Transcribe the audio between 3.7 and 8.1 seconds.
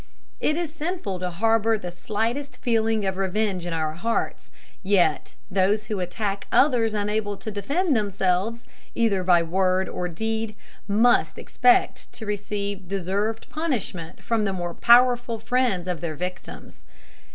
our hearts; yet those who attack others unable to defend